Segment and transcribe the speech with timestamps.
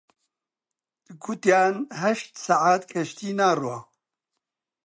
[1.23, 3.77] گوتیان هەشت سەعات کەشتی ناڕوا